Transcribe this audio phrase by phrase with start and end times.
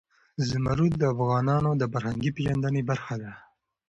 [0.49, 3.31] زمرد د افغانانو د فرهنګي پیژندنې برخه ده.